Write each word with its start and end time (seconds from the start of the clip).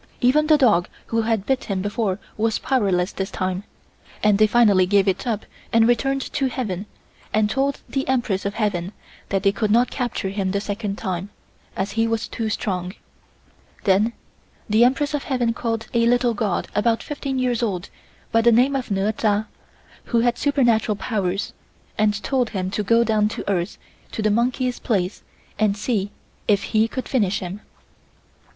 Even 0.19 0.47
the 0.47 0.57
dog 0.57 0.89
who 1.05 1.21
had 1.21 1.45
bit 1.45 1.65
him 1.65 1.83
before 1.83 2.17
was 2.35 2.57
powerless 2.57 3.11
this 3.11 3.29
time, 3.29 3.65
and 4.23 4.39
they 4.39 4.47
finally 4.47 4.87
gave 4.87 5.07
it 5.07 5.27
up 5.27 5.45
and 5.71 5.87
returned 5.87 6.23
to 6.33 6.47
heaven 6.47 6.87
and 7.31 7.51
told 7.51 7.81
the 7.87 8.07
Empress 8.07 8.43
of 8.43 8.55
Heaven 8.55 8.93
that 9.29 9.43
they 9.43 9.51
could 9.51 9.69
not 9.69 9.91
capture 9.91 10.29
him 10.29 10.49
the 10.49 10.59
second 10.59 10.97
time, 10.97 11.29
as 11.75 11.91
he 11.91 12.07
was 12.07 12.27
too 12.27 12.49
strong. 12.49 12.93
Then 13.83 14.13
the 14.67 14.83
Empress 14.83 15.13
of 15.13 15.25
Heaven 15.25 15.53
called 15.53 15.85
a 15.93 16.07
little 16.07 16.33
god 16.33 16.67
about 16.73 17.03
fifteen 17.03 17.37
years 17.37 17.61
old 17.61 17.91
by 18.31 18.41
the 18.41 18.51
name 18.51 18.75
of 18.75 18.89
Neur 18.89 19.11
Cha, 19.11 19.45
who 20.05 20.21
had 20.21 20.35
supernatural 20.35 20.95
powers, 20.95 21.53
and 21.95 22.23
told 22.23 22.49
him 22.49 22.71
to 22.71 22.81
go 22.81 23.03
down 23.03 23.27
to 23.29 23.47
earth 23.47 23.77
to 24.13 24.23
the 24.23 24.31
monkey's 24.31 24.79
place 24.79 25.21
and 25.59 25.77
see 25.77 26.09
if 26.47 26.63
he 26.73 26.87
could 26.87 27.07
finish 27.07 27.37
him. 27.37 27.61